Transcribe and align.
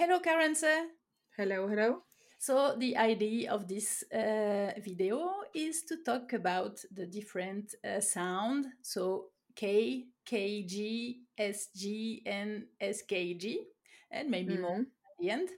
Hello, 0.00 0.18
Karense. 0.18 0.86
Hello, 1.36 1.68
hello. 1.68 2.04
So, 2.38 2.74
the 2.74 2.96
idea 2.96 3.52
of 3.52 3.68
this 3.68 4.02
uh, 4.10 4.72
video 4.82 5.30
is 5.54 5.82
to 5.82 5.98
talk 6.02 6.32
about 6.32 6.80
the 6.90 7.04
different 7.04 7.74
uh, 7.84 8.00
sound. 8.00 8.64
So, 8.80 9.26
K, 9.54 10.06
KG, 10.24 11.16
SG, 11.38 12.22
and 12.24 12.64
SKG, 12.80 13.56
and 14.10 14.30
maybe 14.30 14.56
more 14.56 14.78
Mm, 14.78 14.86
at 14.86 15.16
the 15.20 15.30
end. 15.30 15.48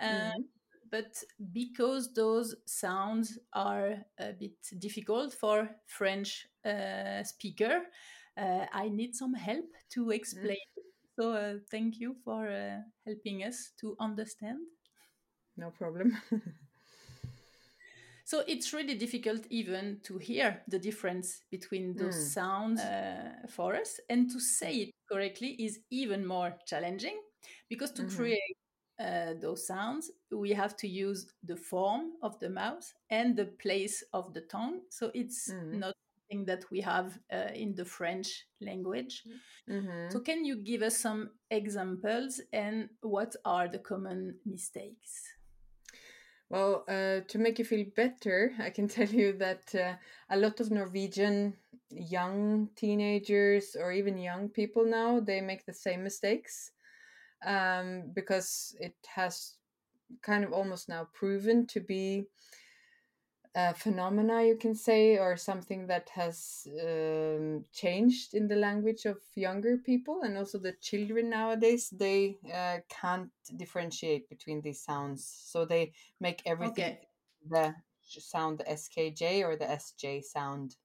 Uh, 0.00 0.06
mm, 0.06 0.44
but 0.90 1.22
because 1.52 2.12
those 2.14 2.56
sounds 2.66 3.38
are 3.52 4.04
a 4.18 4.32
bit 4.32 4.56
difficult 4.80 5.32
for 5.34 5.70
French 5.86 6.48
uh, 6.64 7.22
speaker, 7.22 7.82
uh, 8.36 8.66
I 8.72 8.88
need 8.88 9.14
some 9.14 9.34
help 9.34 9.70
to 9.90 10.06
mm. 10.06 10.14
explain. 10.16 10.73
So 11.16 11.32
uh, 11.32 11.58
thank 11.70 11.98
you 12.00 12.16
for 12.24 12.48
uh, 12.48 12.80
helping 13.06 13.42
us 13.44 13.72
to 13.80 13.96
understand. 14.00 14.58
No 15.56 15.70
problem. 15.70 16.16
So 18.24 18.42
it's 18.46 18.72
really 18.72 18.94
difficult 18.94 19.46
even 19.50 20.00
to 20.04 20.18
hear 20.18 20.62
the 20.68 20.78
difference 20.78 21.42
between 21.50 21.96
those 21.96 22.16
Mm, 22.16 22.32
sounds 22.32 22.84
uh, 22.84 23.46
for 23.48 23.74
us, 23.74 24.00
and 24.08 24.30
to 24.30 24.40
say 24.40 24.74
it 24.76 24.90
correctly 25.10 25.50
is 25.62 25.80
even 25.90 26.26
more 26.26 26.56
challenging 26.66 27.18
because 27.68 27.92
to 27.92 28.04
mhm, 28.04 28.04
create 28.04 28.56
uh, 28.98 29.34
those 29.40 29.66
sounds, 29.66 30.10
we 30.30 30.50
have 30.52 30.76
to 30.78 30.88
use 30.88 31.26
the 31.42 31.56
form 31.56 32.12
of 32.22 32.38
the 32.40 32.48
mouth 32.48 32.92
and 33.10 33.36
the 33.36 33.46
place 33.46 34.02
of 34.12 34.32
the 34.34 34.42
tongue. 34.42 34.80
So 34.90 35.10
it's 35.14 35.54
mm, 35.54 35.72
not 35.72 35.94
something 36.24 36.46
that 36.46 36.64
we 36.70 36.80
have 36.80 37.18
uh, 37.32 37.52
in 37.54 37.74
the 37.74 37.84
French 37.84 38.46
language. 38.60 39.22
So, 39.66 39.74
mhm. 39.74 40.24
can 40.24 40.44
you 40.44 40.56
give 40.56 40.82
us 40.82 40.98
some 40.98 41.30
examples 41.50 42.40
and 42.52 42.88
what 43.00 43.36
are 43.44 43.68
the 43.68 43.78
common 43.78 44.36
mistakes? 44.44 45.22
Well, 46.50 46.84
uh, 46.88 47.20
to 47.26 47.38
make 47.38 47.58
you 47.58 47.64
feel 47.64 47.86
better, 47.96 48.52
I 48.58 48.70
can 48.70 48.88
tell 48.96 49.08
you 49.08 49.32
that 49.38 49.74
uh, 49.74 49.94
a 50.30 50.36
lot 50.36 50.60
of 50.60 50.70
Norwegian 50.70 51.54
young 51.90 52.68
teenagers 52.76 53.76
or 53.78 53.92
even 53.92 54.18
young 54.18 54.48
people 54.48 54.84
now 54.84 55.20
they 55.20 55.40
make 55.40 55.64
the 55.64 55.72
same 55.72 56.02
mistakes 56.02 56.72
um, 57.46 58.10
because 58.14 58.74
it 58.80 58.96
has 59.06 59.58
kind 60.22 60.44
of 60.44 60.52
almost 60.52 60.88
now 60.88 61.06
proven 61.12 61.66
to 61.66 61.80
be 61.80 62.26
a 63.54 63.72
phenomena 63.74 64.42
you 64.42 64.56
can 64.56 64.74
say 64.74 65.16
or 65.18 65.36
something 65.36 65.86
that 65.86 66.08
has 66.10 66.66
um, 66.82 67.64
changed 67.72 68.34
in 68.34 68.48
the 68.48 68.56
language 68.56 69.04
of 69.04 69.18
younger 69.36 69.76
people 69.76 70.22
and 70.22 70.36
also 70.36 70.58
the 70.58 70.72
children 70.80 71.30
nowadays 71.30 71.88
they 71.90 72.36
uh, 72.52 72.78
can't 72.88 73.30
differentiate 73.56 74.28
between 74.28 74.60
these 74.60 74.82
sounds. 74.82 75.24
So 75.46 75.64
they 75.64 75.92
make 76.20 76.42
everything 76.46 76.84
Okay, 76.84 77.00
the 77.48 77.74
sound 78.06 78.58
the 78.58 78.64
skj 78.64 79.44
or 79.44 79.56
the 79.56 79.66
sj 79.66 80.22
sound. 80.24 80.76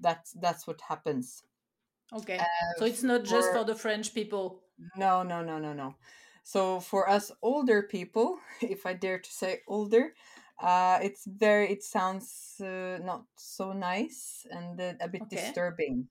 That's 0.00 0.32
that's 0.32 0.66
what 0.66 0.80
happens. 0.82 1.42
Okay. 2.12 2.38
uh, 2.38 2.44
So, 2.78 2.84
it's 2.84 3.02
not 3.02 3.24
just 3.24 3.52
for 3.52 3.58
for 3.58 3.64
the 3.64 3.74
French 3.74 4.14
people. 4.14 4.62
no 4.96 5.22
no 5.22 5.42
no 5.42 5.58
no 5.58 5.72
no. 5.72 5.94
So 6.44 6.80
for 6.80 7.08
us 7.08 7.30
older 7.42 7.82
people 7.82 8.38
if 8.60 8.84
i 8.86 8.92
dare 8.94 9.18
to 9.18 9.30
say 9.30 9.60
older 9.68 10.14
uh, 10.62 10.98
it's 11.02 11.24
very 11.26 11.70
it 11.72 11.82
sounds 11.82 12.54
uh, 12.60 12.98
not 13.02 13.24
so 13.36 13.72
nice 13.72 14.46
and 14.50 14.80
uh, 14.80 14.94
a 15.00 15.08
bit 15.08 15.22
Okay. 15.22 15.36
disturbing 15.36 16.06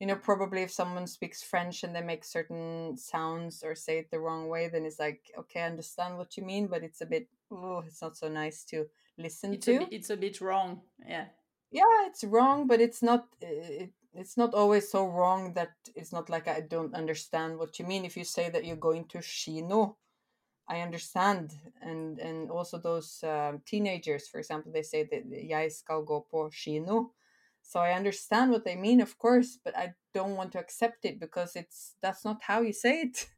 you 0.00 0.06
know 0.06 0.16
probably 0.16 0.62
if 0.62 0.70
someone 0.72 1.06
speaks 1.06 1.42
french 1.42 1.84
and 1.84 1.94
they 1.94 2.02
make 2.02 2.24
certain 2.24 2.96
sounds 2.96 3.62
or 3.62 3.74
say 3.74 3.98
it 3.98 4.10
the 4.10 4.18
wrong 4.18 4.48
way 4.48 4.68
then 4.68 4.84
it's 4.84 4.98
like 4.98 5.20
okay 5.38 5.60
i 5.62 5.66
understand 5.66 6.18
what 6.18 6.36
you 6.36 6.44
mean 6.44 6.66
but 6.66 6.82
it's 6.82 7.00
a 7.00 7.06
bit 7.06 7.28
oh 7.50 7.82
it's 7.86 8.02
not 8.02 8.16
so 8.16 8.28
nice 8.28 8.64
to 8.64 8.84
listen 9.18 9.54
It's 9.54 9.68
a 9.68 9.72
to 9.72 9.78
bit 9.78 9.92
it's 9.92 10.10
a 10.10 10.16
bit 10.16 10.40
wrong. 10.40 10.80
Yeah. 11.06 11.26
yeah 11.70 12.06
it's 12.06 12.24
wrong 12.24 12.66
but 12.66 12.80
it's 12.80 13.02
not 13.02 13.26
it, 13.40 13.90
it's 14.12 14.36
not 14.36 14.54
always 14.54 14.90
so 14.90 15.06
wrong 15.06 15.54
that 15.54 15.70
it's 15.94 16.12
not 16.12 16.28
like 16.28 16.48
i 16.48 16.60
don't 16.60 16.94
understand 16.94 17.58
what 17.58 17.78
you 17.78 17.84
mean 17.86 18.04
if 18.04 18.16
you 18.16 18.24
say 18.24 18.50
that 18.50 18.64
you're 18.64 18.76
going 18.76 19.04
to 19.06 19.18
shino 19.18 19.94
I 20.68 20.80
understand, 20.80 21.52
and 21.82 22.18
and 22.18 22.50
also 22.50 22.78
those 22.78 23.22
um, 23.22 23.60
teenagers, 23.66 24.28
for 24.28 24.38
example, 24.38 24.72
they 24.72 24.82
say 24.82 25.04
that 25.04 25.24
jeg 25.48 25.72
skal 25.72 26.04
gå 26.04 26.20
på 26.30 26.50
kino, 26.64 27.12
so 27.62 27.80
I 27.80 27.92
understand 27.92 28.50
what 28.52 28.64
they 28.64 28.76
mean, 28.76 29.00
of 29.00 29.18
course, 29.18 29.58
but 29.64 29.76
I 29.76 29.94
don't 30.14 30.36
want 30.36 30.52
to 30.52 30.58
accept 30.58 31.04
it 31.04 31.20
because 31.20 31.56
it's 31.56 31.96
that's 32.00 32.24
not 32.24 32.42
how 32.42 32.62
you 32.62 32.72
say 32.72 33.02
it. 33.02 33.26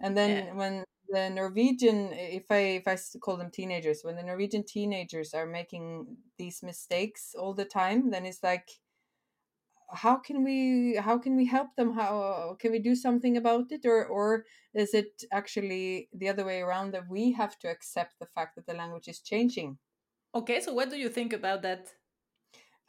And 0.00 0.16
Yeah. 0.24 0.46
then 0.46 0.56
when 0.56 0.84
the 1.08 1.30
Norwegian, 1.30 2.12
if 2.12 2.50
I 2.50 2.82
if 2.82 2.88
I 2.88 2.96
call 3.20 3.36
them 3.36 3.50
teenagers, 3.50 4.02
when 4.04 4.16
the 4.16 4.22
Norwegian 4.22 4.64
teenagers 4.64 5.34
are 5.34 5.46
making 5.46 6.18
these 6.38 6.62
mistakes 6.62 7.34
all 7.38 7.54
the 7.54 7.64
time, 7.64 8.10
then 8.10 8.26
it's 8.26 8.42
like 8.42 8.81
how 9.92 10.16
can 10.16 10.44
we 10.44 10.96
how 10.96 11.18
can 11.18 11.36
we 11.36 11.46
help 11.46 11.76
them? 11.76 11.92
How 11.94 12.56
can 12.58 12.72
we 12.72 12.78
do 12.78 12.94
something 12.94 13.36
about 13.36 13.72
it? 13.72 13.84
Or 13.84 14.06
or 14.06 14.44
is 14.74 14.94
it 14.94 15.24
actually 15.32 16.08
the 16.12 16.28
other 16.28 16.44
way 16.44 16.60
around 16.60 16.92
that 16.92 17.08
we 17.08 17.32
have 17.32 17.58
to 17.60 17.68
accept 17.68 18.18
the 18.18 18.26
fact 18.26 18.56
that 18.56 18.66
the 18.66 18.74
language 18.74 19.08
is 19.08 19.20
changing? 19.20 19.78
Okay, 20.34 20.60
so 20.60 20.72
what 20.74 20.90
do 20.90 20.96
you 20.96 21.08
think 21.08 21.32
about 21.32 21.62
that? 21.62 21.88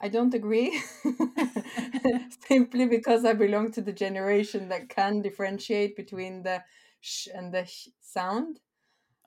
i 0.01 0.09
don't 0.09 0.33
agree. 0.33 0.81
Simply 2.47 2.85
because 2.87 3.25
i 3.25 3.33
belong 3.33 3.71
to 3.71 3.81
the 3.81 3.93
generation 3.93 4.69
that 4.69 4.89
can 4.89 5.21
differentiate 5.21 5.95
between 5.95 6.43
the 6.43 6.61
sh 7.01 7.27
and 7.33 7.53
the 7.53 7.65
sh 7.65 7.89
sound. 8.01 8.59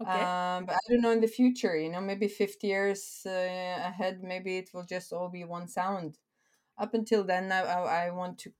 Okay. 0.00 0.20
um, 0.22 0.66
but 0.66 0.76
i 0.76 0.84
don't 0.88 1.02
know 1.02 1.12
in 1.12 1.20
the 1.20 1.36
future 1.40 1.76
you 1.84 1.90
know 1.90 2.02
maybe 2.02 2.28
50 2.28 2.66
years 2.66 3.02
uh, 3.26 3.30
ahead 3.90 4.22
maybe 4.22 4.58
it 4.58 4.70
will 4.74 4.84
just 4.84 5.12
all 5.12 5.30
be 5.30 5.44
one 5.44 5.68
sound 5.68 6.18
up 6.78 6.94
until 6.94 7.24
then 7.24 7.52
I, 7.52 7.60
I, 7.62 8.06
I 8.06 8.10
want 8.10 8.38
to 8.40 8.52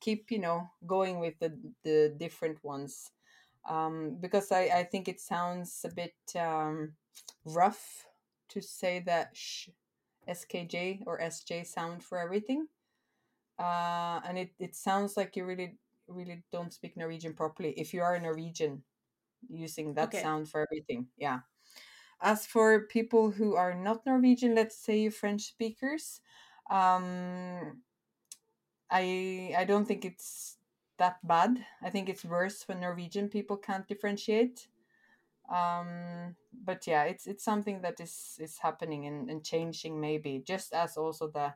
keep 0.00 0.30
you 0.30 0.38
know 0.38 0.70
going 0.86 1.20
with 1.20 1.38
the 1.40 1.58
the 1.82 2.14
different 2.18 2.62
ones. 2.64 3.10
Um, 3.68 4.18
because 4.20 4.52
I, 4.52 4.62
I 4.64 4.84
think 4.84 5.08
it 5.08 5.20
sounds 5.20 5.84
a 5.84 5.94
bit 5.94 6.14
um, 6.38 6.94
rough 7.46 8.06
to 8.50 8.60
say 8.60 9.00
that 9.06 9.30
sh, 9.34 9.68
skj 10.28 11.02
or 11.06 11.18
sj 11.20 11.66
sound 11.66 12.02
for 12.02 12.18
everything. 12.18 12.68
Uh, 13.58 14.20
and 14.26 14.38
it, 14.38 14.50
it 14.58 14.74
sounds 14.74 15.16
like 15.16 15.36
you 15.36 15.44
really 15.44 15.78
really 16.08 16.42
don't 16.52 16.72
speak 16.72 16.96
norwegian 16.96 17.32
properly 17.32 17.70
if 17.78 17.94
you 17.94 18.02
are 18.02 18.14
a 18.14 18.20
norwegian 18.20 18.82
using 19.48 19.94
that 19.94 20.14
Okay. 20.14 20.20
sound 20.20 20.48
for 20.48 20.62
everything. 20.62 21.08
Yeah. 21.18 21.40
As 22.20 22.46
for 22.46 22.86
people 22.86 23.30
who 23.32 23.56
are 23.56 23.74
not 23.74 24.06
norwegian 24.06 24.54
let's 24.54 24.76
say 24.78 25.08
french 25.10 25.42
speakers 25.42 26.20
um, 26.70 27.82
I 28.90 29.54
I 29.56 29.64
don't 29.64 29.86
think 29.86 30.04
it's 30.04 30.56
that 30.98 31.18
bad. 31.26 31.64
I 31.82 31.90
think 31.90 32.08
it's 32.08 32.24
worse 32.24 32.66
when 32.68 32.80
Norwegian 32.80 33.28
people 33.28 33.56
can't 33.56 33.86
differentiate. 33.86 34.68
Um, 35.52 36.36
but 36.64 36.86
yeah, 36.86 37.04
it's 37.04 37.26
it's 37.26 37.44
something 37.44 37.82
that 37.82 38.00
is 38.00 38.38
is 38.40 38.58
happening 38.58 39.06
and, 39.06 39.28
and 39.30 39.44
changing 39.44 40.00
maybe, 40.00 40.42
just 40.46 40.72
as 40.72 40.96
also 40.96 41.28
the 41.28 41.52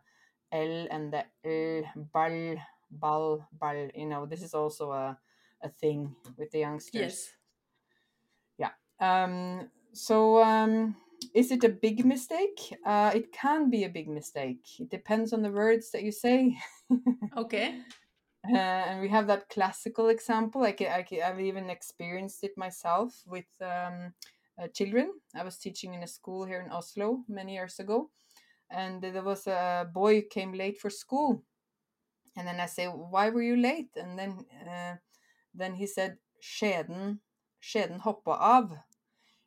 L 0.52 0.86
and 0.91 1.12
the 1.12 1.25
L, 1.44 1.84
bal 2.12 2.56
bal 2.90 3.48
bal. 3.52 3.88
You 3.94 4.06
know, 4.06 4.26
this 4.26 4.42
is 4.42 4.54
also 4.54 4.92
a 4.92 5.19
a 5.62 5.69
thing 5.69 6.14
with 6.36 6.50
the 6.50 6.58
youngsters. 6.60 7.00
Yes. 7.00 7.32
Yeah. 8.58 8.72
Um, 9.00 9.70
so 9.92 10.42
um, 10.42 10.96
is 11.34 11.51
it 11.51 11.65
a 11.65 11.69
big 11.69 12.05
mistake? 12.05 12.75
Uh, 12.84 13.11
it 13.15 13.33
can 13.33 13.71
be 13.71 13.84
a 13.84 13.89
big 13.89 14.09
mistake. 14.09 14.65
It 14.79 14.91
depends 14.91 15.33
on 15.33 15.43
the 15.43 15.51
words 15.51 15.91
that 15.93 16.03
you 16.03 16.12
say. 16.12 16.56
Okay. 17.37 17.81
Uh, 18.51 18.56
and 18.56 19.01
we 19.01 19.09
have 19.09 19.27
that 19.27 19.49
classical 19.51 20.09
example. 20.09 20.62
I 20.62 20.73
can, 20.73 20.91
I 20.93 21.03
can, 21.03 21.23
I've 21.23 21.41
even 21.41 21.69
experienced 21.69 22.43
it 22.45 22.56
myself 22.56 23.23
with 23.27 23.45
um, 23.61 24.15
uh, 24.61 24.69
children. 24.69 25.12
I 25.35 25.44
was 25.44 25.59
teaching 25.59 25.94
in 25.94 26.03
a 26.03 26.06
school 26.06 26.47
here 26.47 26.61
in 26.61 26.73
Oslo 26.73 27.25
many 27.29 27.55
years 27.55 27.79
ago, 27.79 28.11
and 28.71 29.03
there 29.03 29.23
was 29.23 29.47
a 29.47 29.91
boy 29.93 30.21
who 30.21 30.29
came 30.29 30.53
late 30.53 30.79
for 30.79 30.88
school. 30.88 31.43
And 32.37 32.47
then 32.47 32.61
I 32.61 32.67
say, 32.67 32.87
"Why 32.87 33.31
were 33.31 33.43
you 33.43 33.56
late?" 33.56 33.91
And 33.97 34.19
then 34.19 34.38
uh, 34.67 34.97
then 35.55 35.75
he 35.75 35.87
said, 35.87 36.19
"Skjeden, 36.41 37.19
skjeden 37.61 38.00
hoppa 38.00 38.38
av." 38.38 38.73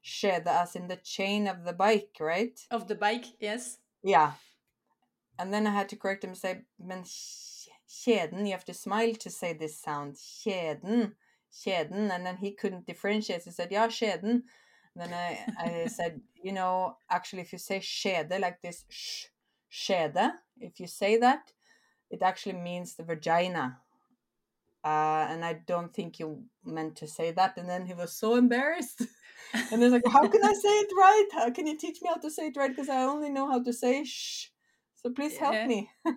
Skjede 0.04 0.48
as 0.48 0.76
in 0.76 0.88
the 0.88 0.98
chain 0.98 1.48
of 1.48 1.64
the 1.64 1.74
bike, 1.74 2.18
right? 2.20 2.60
Of 2.72 2.88
the 2.88 2.96
bike, 2.96 3.26
yes. 3.40 3.78
Yeah. 4.04 4.34
And 5.38 5.54
then 5.54 5.68
I 5.68 5.72
had 5.72 5.90
to 5.90 5.96
correct 5.96 6.24
him 6.24 6.32
and 6.32 6.38
say, 6.38 6.62
men 6.80 7.04
kjeden, 7.04 8.46
you 8.46 8.52
have 8.52 8.66
to 8.66 8.74
smile 8.74 9.14
to 9.16 9.30
say 9.30 9.54
this 9.54 9.80
sound. 9.80 10.16
Kjeden, 10.16 11.14
kjeden. 11.52 12.12
And 12.12 12.26
then 12.26 12.38
he 12.38 12.52
couldn't 12.52 12.88
differentiate. 12.88 13.44
He 13.44 13.52
said, 13.52 13.72
yeah. 13.72 13.90
And 14.04 14.44
then 14.96 15.14
I, 15.14 15.40
I 15.58 15.88
said, 15.88 16.22
you 16.44 16.52
know, 16.52 16.98
actually, 17.10 17.42
if 17.44 17.54
you 17.54 17.60
say 17.60 17.80
skjede 17.80 18.40
like 18.40 18.62
this, 18.62 18.86
sh, 18.90 19.26
if 20.60 20.80
you 20.80 20.88
say 20.88 21.18
that, 21.18 21.52
it 22.10 22.22
actually 22.22 22.58
means 22.58 22.96
the 22.96 23.04
vagina. 23.04 23.80
Uh, 24.84 25.28
and 25.30 25.46
I 25.46 25.54
don't 25.66 25.94
think 25.94 26.20
you 26.20 26.44
meant 26.66 26.96
to 26.98 27.08
say 27.08 27.32
that. 27.32 27.58
And 27.58 27.70
then 27.70 27.86
he 27.86 27.94
was 27.94 28.14
so 28.14 28.36
embarrassed. 28.36 29.02
and 29.72 29.82
he's 29.82 29.92
like, 29.92 30.04
How 30.08 30.28
can 30.28 30.44
I 30.44 30.54
say 30.54 30.70
it 30.70 30.92
right? 30.98 31.28
How 31.34 31.50
can 31.52 31.68
you 31.68 31.78
teach 31.78 32.02
me 32.02 32.10
how 32.10 32.20
to 32.22 32.32
say 32.32 32.48
it 32.48 32.58
right? 32.58 32.70
Because 32.72 32.90
I 32.90 33.04
only 33.04 33.30
know 33.30 33.48
how 33.50 33.62
to 33.64 33.74
say 33.74 34.04
shh. 34.04 34.50
So 34.96 35.10
please 35.12 35.38
help 35.38 35.54
Yeah. 35.56 35.68
me. 35.68 35.90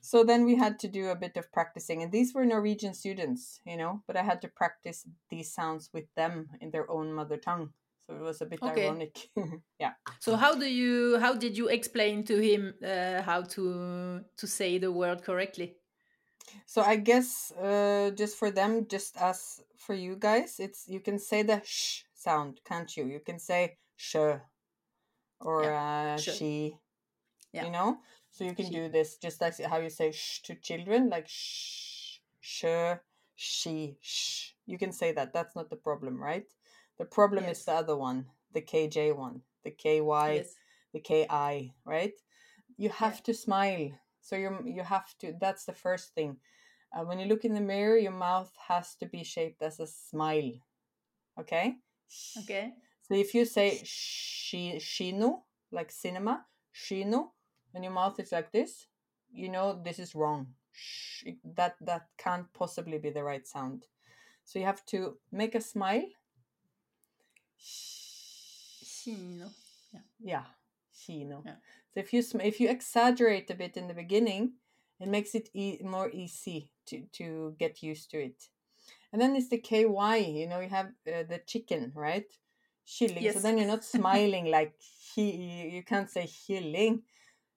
so 0.00 0.22
then 0.24 0.44
we 0.44 0.54
had 0.56 0.78
to 0.80 0.88
do 0.88 1.08
a 1.08 1.16
bit 1.16 1.36
of 1.36 1.50
practicing. 1.52 2.02
And 2.02 2.12
these 2.12 2.34
were 2.34 2.44
Norwegian 2.44 2.94
students, 2.94 3.60
you 3.66 3.76
know, 3.76 4.02
but 4.06 4.16
I 4.16 4.22
had 4.22 4.40
to 4.42 4.48
practice 4.48 5.06
these 5.30 5.52
sounds 5.52 5.90
with 5.92 6.04
them 6.14 6.50
in 6.60 6.70
their 6.70 6.90
own 6.90 7.12
mother 7.12 7.36
tongue. 7.36 7.72
So 8.06 8.16
it 8.16 8.20
was 8.20 8.40
a 8.40 8.46
bit 8.46 8.60
Okay. 8.62 8.86
ironic. 8.86 9.30
yeah. 9.80 9.94
So 10.20 10.36
how 10.36 10.54
do 10.54 10.66
you 10.66 11.18
how 11.18 11.34
did 11.34 11.56
you 11.56 11.68
explain 11.68 12.24
to 12.24 12.38
him 12.38 12.74
uh, 12.84 13.22
how 13.22 13.42
to 13.56 14.24
to 14.36 14.46
say 14.46 14.78
the 14.78 14.92
word 14.92 15.22
correctly? 15.22 15.76
So 16.66 16.82
I 16.82 16.96
guess 16.96 17.52
uh, 17.52 18.10
just 18.14 18.36
for 18.36 18.50
them, 18.50 18.86
just 18.88 19.16
as 19.16 19.60
for 19.76 19.94
you 19.94 20.16
guys, 20.16 20.58
it's 20.58 20.88
you 20.88 21.00
can 21.00 21.18
say 21.18 21.42
the 21.42 21.60
sh 21.64 22.02
sound, 22.14 22.60
can't 22.64 22.94
you? 22.96 23.06
You 23.06 23.20
can 23.20 23.38
say 23.38 23.76
sh 23.96 24.16
or 25.40 25.72
uh, 25.74 26.16
sh. 26.16 26.30
she. 26.36 26.76
Yeah. 27.52 27.66
You 27.66 27.70
know, 27.72 27.98
so 28.30 28.44
you 28.44 28.54
can 28.54 28.66
She. 28.66 28.72
do 28.74 28.88
this 28.88 29.16
just 29.16 29.40
like 29.40 29.58
how 29.60 29.78
you 29.78 29.90
say 29.90 30.10
sh 30.10 30.40
to 30.42 30.54
children, 30.56 31.08
like 31.08 31.26
sh, 31.28 32.18
sh, 32.40 32.64
she, 33.36 33.96
sh. 34.00 34.52
You 34.66 34.78
can 34.78 34.92
say 34.92 35.12
that. 35.12 35.32
That's 35.32 35.54
not 35.54 35.70
the 35.70 35.76
problem, 35.76 36.20
right? 36.20 36.46
The 36.98 37.04
problem 37.04 37.44
Yes. 37.44 37.58
is 37.60 37.64
the 37.66 37.72
other 37.74 37.96
one, 37.96 38.26
the 38.52 38.60
KJ 38.62 39.12
one, 39.12 39.42
the 39.62 39.70
KY, 39.70 40.34
Yes. 40.34 40.54
the 40.92 41.00
KI, 41.00 41.74
right? 41.84 42.14
You 42.76 42.88
have 42.90 43.22
to 43.24 43.34
smile. 43.34 43.92
So 44.24 44.36
you 44.36 44.58
you 44.64 44.82
have 44.82 45.16
to. 45.20 45.34
That's 45.38 45.66
the 45.66 45.74
first 45.74 46.14
thing. 46.14 46.38
Uh, 46.92 47.04
when 47.04 47.18
you 47.18 47.26
look 47.26 47.44
in 47.44 47.54
the 47.54 47.60
mirror, 47.60 47.98
your 47.98 48.12
mouth 48.12 48.50
has 48.68 48.94
to 48.96 49.06
be 49.06 49.22
shaped 49.22 49.62
as 49.62 49.80
a 49.80 49.86
smile. 49.86 50.52
Okay. 51.38 51.76
Okay. 52.40 52.72
So 53.02 53.14
if 53.14 53.34
you 53.34 53.44
say 53.44 53.82
shi 53.84 54.76
shino, 54.78 55.42
like 55.70 55.92
cinema, 55.92 56.46
shino, 56.74 57.28
and 57.74 57.84
your 57.84 57.92
mouth 57.92 58.18
is 58.18 58.32
like 58.32 58.50
this, 58.50 58.86
you 59.30 59.50
know 59.50 59.78
this 59.84 59.98
is 59.98 60.14
wrong. 60.14 60.54
Sh- 60.72 61.36
that 61.56 61.76
that 61.82 62.08
can't 62.16 62.50
possibly 62.54 62.98
be 62.98 63.10
the 63.10 63.22
right 63.22 63.46
sound. 63.46 63.84
So 64.44 64.58
you 64.58 64.64
have 64.64 64.84
to 64.86 65.18
make 65.30 65.54
a 65.54 65.60
smile. 65.60 66.08
Shino. 67.60 69.50
Yeah, 70.18 70.44
shino. 70.94 71.44
Yeah. 71.44 71.56
So 71.94 72.00
if 72.00 72.12
you 72.12 72.22
if 72.42 72.60
you 72.60 72.68
exaggerate 72.68 73.50
a 73.50 73.54
bit 73.54 73.76
in 73.76 73.86
the 73.86 73.94
beginning, 73.94 74.54
it 74.98 75.08
makes 75.08 75.34
it 75.34 75.48
e- 75.54 75.78
more 75.82 76.10
easy 76.10 76.70
to 76.86 77.06
to 77.18 77.54
get 77.58 77.82
used 77.82 78.10
to 78.10 78.18
it. 78.18 78.48
And 79.12 79.22
then 79.22 79.36
it's 79.36 79.48
the 79.48 79.58
ky. 79.58 79.82
You 79.82 80.48
know, 80.48 80.60
you 80.60 80.68
have 80.68 80.86
uh, 81.06 81.22
the 81.28 81.40
chicken, 81.46 81.92
right? 81.94 82.26
Shilling. 82.84 83.32
So 83.32 83.38
then 83.38 83.58
you're 83.58 83.68
not 83.68 83.84
smiling 83.96 84.46
like 84.50 84.74
he. 85.14 85.70
You 85.76 85.84
can't 85.84 86.10
say 86.10 86.26
shilling. 86.26 87.02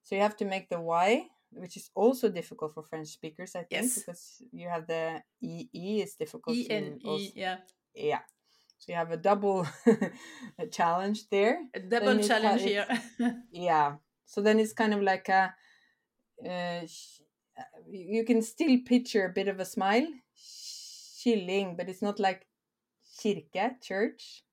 So 0.04 0.16
you 0.16 0.22
have 0.22 0.38
to 0.38 0.46
make 0.46 0.70
the 0.70 0.80
y, 0.80 1.28
which 1.52 1.76
is 1.76 1.90
also 1.96 2.30
difficult 2.30 2.74
for 2.76 2.84
French 2.84 3.08
speakers, 3.08 3.56
I 3.56 3.64
think, 3.64 3.72
Yes. 3.72 3.96
because 4.00 4.42
you 4.54 4.70
have 4.70 4.86
the 4.88 5.22
e 5.42 5.68
e 5.74 6.02
is 6.02 6.16
difficult. 6.16 6.56
E 6.56 6.68
N 6.70 7.00
E. 7.04 7.32
Yeah. 7.36 7.58
yeah. 7.96 8.20
So 8.78 8.92
you 8.92 8.96
have 8.96 9.12
a 9.12 9.18
double 9.18 9.68
a 10.60 10.68
challenge 10.72 11.28
there. 11.30 11.58
A 11.74 11.80
double 11.80 12.18
ha- 12.18 12.28
challenge 12.28 12.62
here. 12.62 12.86
Yeah. 13.52 13.96
So 14.28 14.42
then 14.42 14.60
it's 14.60 14.74
kind 14.74 14.94
of 14.94 15.02
like 15.02 15.30
a. 15.30 15.54
Uh, 16.46 16.86
sh- 16.86 17.22
uh, 17.58 17.64
you 17.90 18.24
can 18.24 18.44
still 18.44 18.78
picture 18.86 19.26
a 19.26 19.34
bit 19.34 19.48
of 19.48 19.60
a 19.60 19.66
smile, 19.66 20.06
shilling, 20.36 21.76
but 21.76 21.90
it's 21.90 22.04
not 22.04 22.20
like 22.20 22.46
kirke, 23.20 23.82
church, 23.82 24.44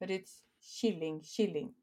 but 0.00 0.10
it's 0.10 0.42
shilling, 0.60 1.22
shilling. 1.22 1.74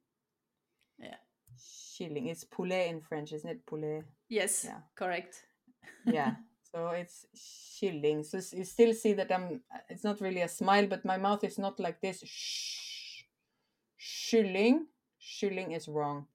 Yeah. 0.99 1.15
Shilling. 1.57 2.27
It's 2.27 2.43
poulet 2.43 2.89
in 2.89 3.01
French, 3.01 3.31
isn't 3.31 3.49
it? 3.49 3.65
Poulet. 3.65 4.03
yes. 4.27 4.65
Yeah. 4.65 4.79
Correct. 4.95 5.35
Yeah. 6.05 6.35
so 6.71 6.89
it's 6.89 7.25
shilling. 7.33 8.23
So 8.23 8.39
you 8.51 8.65
still 8.65 8.93
see 8.93 9.13
that 9.13 9.31
I'm. 9.31 9.61
It's 9.89 10.03
not 10.03 10.19
really 10.19 10.41
a 10.41 10.49
smile, 10.49 10.87
but 10.87 11.05
my 11.05 11.17
mouth 11.17 11.43
is 11.43 11.57
not 11.57 11.79
like 11.79 12.01
this. 12.01 12.21
Shh. 12.25 13.23
Shilling. 13.95 14.87
Shilling 15.19 15.71
is 15.71 15.87
wrong. 15.87 16.27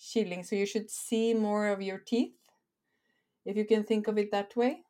Shilling. 0.00 0.42
So 0.44 0.56
you 0.56 0.64
should 0.64 0.90
see 0.90 1.34
more 1.34 1.68
of 1.68 1.82
your 1.82 1.98
teeth. 1.98 2.32
If 3.44 3.56
you 3.56 3.66
can 3.66 3.84
think 3.84 4.08
of 4.08 4.16
it 4.16 4.30
that 4.32 4.56
way, 4.56 4.82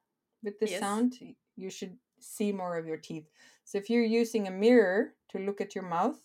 with 0.43 0.59
the 0.61 0.69
Yes. 0.69 0.81
sound, 0.81 1.19
you 1.57 1.71
should 1.71 1.99
see 2.21 2.53
more 2.53 2.79
of 2.79 2.87
your 2.87 2.97
teeth. 2.97 3.29
So 3.65 3.79
if 3.79 3.91
you're 3.91 4.05
using 4.05 4.47
a 4.47 4.53
mirror 4.53 5.15
to 5.31 5.39
look 5.39 5.61
at 5.61 5.75
your 5.75 5.85
mouth, 5.85 6.23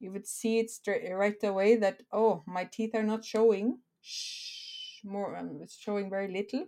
you 0.00 0.10
would 0.12 0.26
see 0.26 0.58
it 0.58 0.70
straight 0.70 1.08
right 1.12 1.42
away 1.44 1.76
that 1.76 2.02
oh, 2.12 2.42
my 2.46 2.64
teeth 2.64 2.94
are 2.94 3.02
not 3.02 3.24
showing. 3.24 3.78
Shh, 4.00 5.04
more. 5.04 5.36
Um, 5.36 5.60
it's 5.62 5.76
showing 5.76 6.10
very 6.10 6.28
little. 6.28 6.66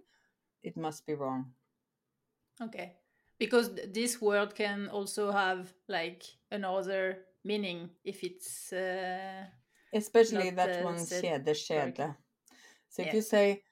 It 0.63 0.77
must 0.77 1.07
be 1.07 1.15
wrong. 1.15 1.53
Okay. 2.61 2.97
Because 3.39 3.71
th- 3.71 3.93
this 3.93 4.21
word 4.21 4.55
can 4.55 4.89
also 4.89 5.33
have 5.33 5.73
like 5.89 6.23
another 6.51 7.27
meaning 7.45 7.91
if 8.05 8.23
it's 8.23 8.73
uh, 8.73 9.47
Especially 9.93 10.51
that 10.51 10.85
one, 10.85 10.97
skede, 11.07 11.55
skede. 11.55 12.17
So 12.89 13.03
if 13.03 13.07
Yeah. 13.09 13.15
you 13.15 13.23
say 13.23 13.63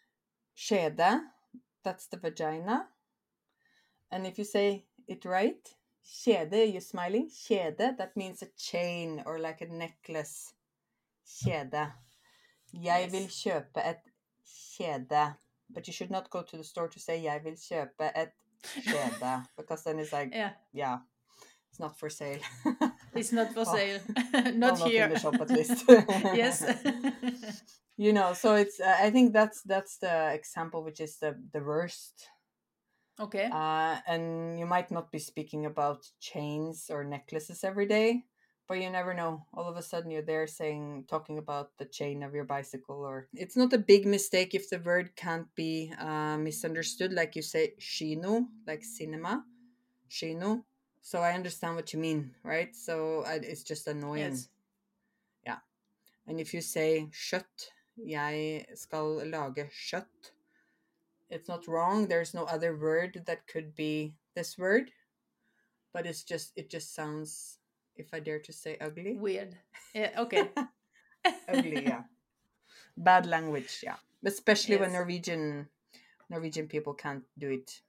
skede, 0.55 1.21
that's 1.85 2.07
the 2.09 2.17
vagina. 2.17 2.89
And 4.11 4.27
if 4.27 4.39
you 4.39 4.45
say 4.45 4.87
it 5.07 5.25
right, 5.25 5.75
skede, 6.03 6.73
you're 6.73 6.81
smiling. 6.81 7.29
Skede, 7.31 7.97
that 7.97 8.17
means 8.17 8.43
a 8.43 8.49
chain 8.57 9.23
or 9.27 9.39
like 9.39 9.61
a 9.61 9.67
necklace. 9.67 10.55
Skede. 11.25 11.93
Jeg 12.73 13.13
vil 13.13 13.29
kjøpe 13.29 13.81
et 13.85 14.03
skjede. 14.45 15.35
But 15.71 15.87
you 15.87 15.93
should 15.93 16.11
not 16.11 16.31
go 16.31 16.43
to 16.43 16.57
the 16.57 16.65
store 16.65 16.89
to 16.89 16.99
say 16.99 17.23
jeg 17.23 17.45
vil 17.45 17.57
kjøpe 17.57 18.11
et 18.17 18.33
skjede. 18.65 19.47
Because 19.57 19.85
then 19.85 19.99
it's 19.99 20.13
like, 20.13 20.35
yeah, 20.35 20.53
yeah, 20.75 20.99
it's 21.71 21.79
not 21.79 21.99
for 21.99 22.09
sale. 22.09 22.41
it's 23.19 23.33
not 23.33 23.53
for 23.53 23.65
Oh, 23.67 23.75
sale. 23.77 24.01
not 24.55 24.79
here. 24.81 25.05
in 25.07 25.13
the 25.13 25.19
shop 25.19 25.35
at 25.41 25.51
least. 25.51 25.85
yes. 25.89 26.63
you 27.99 28.13
know 28.13 28.33
so 28.33 28.55
it's 28.55 28.79
uh, 28.81 28.97
i 29.03 29.11
think 29.11 29.33
that's 29.33 29.61
that's 29.63 29.99
the 29.99 30.33
example 30.33 30.85
which 30.85 31.01
is 31.01 31.19
the 31.19 31.35
the 31.53 31.59
worst 31.61 32.29
okay. 33.21 33.51
uh 33.53 33.97
and 34.07 34.59
you 34.59 34.67
might 34.67 34.91
not 34.91 35.11
be 35.11 35.19
speaking 35.19 35.67
about 35.67 36.07
chains 36.21 36.87
or 36.91 37.03
necklaces 37.03 37.65
every 37.65 37.87
day 37.87 38.23
but 38.69 38.81
you 38.81 38.89
never 38.89 39.15
know 39.15 39.43
all 39.53 39.67
of 39.69 39.77
a 39.77 39.83
sudden 39.83 40.11
you're 40.13 40.23
there 40.23 40.47
saying 40.47 41.05
talking 41.09 41.39
about 41.39 41.71
the 41.79 41.85
chain 41.87 42.23
of 42.23 42.35
your 42.35 42.45
bicycle 42.45 43.03
or 43.03 43.27
it's 43.35 43.57
not 43.57 43.73
a 43.73 43.79
big 43.79 44.07
mistake 44.07 44.55
if 44.55 44.71
the 44.71 44.79
word 44.79 45.11
can't 45.17 45.53
be 45.57 45.93
uh, 45.99 46.37
misunderstood 46.39 47.13
like 47.13 47.35
you 47.35 47.43
say 47.43 47.75
shino 47.81 48.47
like 48.67 48.85
cinema 48.85 49.43
shino 50.09 50.63
so 51.09 51.15
i 51.29 51.33
understand 51.33 51.75
what 51.77 51.93
you 51.93 51.99
mean 52.09 52.21
right 52.53 52.73
so 52.77 53.25
I, 53.27 53.35
it's 53.53 53.65
just 53.73 53.87
annoying 53.87 54.33
yes. 54.33 54.49
And 56.29 56.39
if 56.39 56.53
you 56.53 56.61
say 56.61 57.09
kjøtt, 57.09 57.71
jeg 57.97 58.67
skal 58.77 59.23
lage 59.33 59.65
kjøtt, 59.73 60.33
it's 61.31 61.49
not 61.49 61.67
wrong. 61.67 62.07
There's 62.07 62.35
no 62.35 62.45
other 62.45 62.77
word 62.77 63.23
that 63.25 63.47
could 63.47 63.75
be 63.75 64.15
this 64.35 64.59
word, 64.59 64.93
but 65.95 66.07
it's 66.07 66.23
just 66.23 66.53
it 66.55 66.69
just 66.69 66.95
sounds, 66.95 67.59
if 67.97 68.13
I 68.13 68.21
dare 68.21 68.41
to 68.41 68.53
say, 68.53 68.77
ugly. 68.81 69.17
Weird. 69.17 69.57
Yeah. 69.95 70.11
Okay. 70.19 70.51
ugly, 71.49 71.83
yeah. 71.83 72.03
Bad 72.97 73.25
language, 73.25 73.81
yeah. 73.83 73.97
Especially 74.23 74.77
when 74.77 74.93
Norwegian 74.93 75.69
Norwegian 76.29 76.69
people 76.69 76.93
can't 76.93 77.25
do 77.39 77.49
it. 77.49 77.81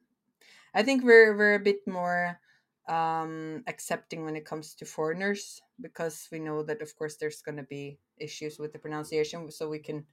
I 0.74 0.82
think 0.84 1.04
we're 1.04 1.36
we're 1.36 1.56
a 1.56 1.60
bit 1.60 1.86
more 1.86 2.40
um 2.90 3.64
accepting 3.68 4.26
when 4.26 4.36
it 4.36 4.46
comes 4.46 4.74
to 4.74 4.86
foreigners 4.86 5.62
because 5.80 6.28
we 6.32 6.40
know 6.40 6.64
that 6.64 6.82
of 6.82 6.96
course 6.96 7.18
there's 7.18 7.42
going 7.42 7.58
to 7.58 7.64
be 7.70 8.00
issues 8.18 8.58
with 8.58 8.74
the 8.74 8.80
pronunciation 8.80 9.52
so 9.52 9.70
we 9.70 9.80
can 9.80 10.04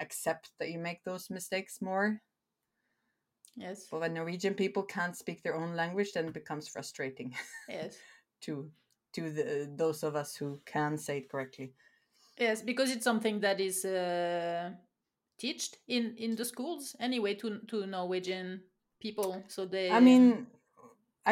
accept 0.00 0.52
that 0.58 0.70
you 0.70 0.78
make 0.78 1.02
those 1.04 1.28
mistakes 1.30 1.82
more 1.82 2.20
Yes. 3.56 3.88
but 3.90 4.00
when 4.00 4.14
norwegian 4.14 4.54
people 4.54 4.84
can't 4.84 5.16
speak 5.16 5.42
their 5.42 5.56
own 5.56 5.74
language 5.74 6.12
then 6.12 6.26
it 6.28 6.34
becomes 6.34 6.68
frustrating 6.68 7.34
Yes. 7.68 7.98
to 8.42 8.70
to 9.12 9.30
the 9.30 9.68
those 9.76 10.04
of 10.04 10.14
us 10.14 10.36
who 10.36 10.60
can 10.64 10.96
say 10.96 11.18
it 11.18 11.30
correctly 11.30 11.74
Yes, 12.38 12.62
because 12.62 12.90
it's 12.90 13.04
something 13.04 13.40
that 13.40 13.60
is 13.60 13.84
uh, 13.84 14.70
taught 15.38 15.76
in 15.88 16.14
in 16.16 16.36
the 16.36 16.44
schools 16.44 16.96
anyway 16.98 17.34
to 17.34 17.58
to 17.68 17.86
Norwegian 17.86 18.62
people. 18.98 19.44
So 19.48 19.66
they. 19.66 19.90
i 19.90 20.00
mean 20.00 20.46